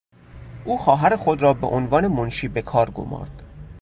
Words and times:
او 0.65 0.77
خواهر 0.77 1.15
خود 1.15 1.41
را 1.41 1.53
به 1.53 1.67
عنوان 1.67 2.07
منشی 2.07 2.47
به 2.47 2.61
کار 2.61 2.91
گمارد. 2.91 3.43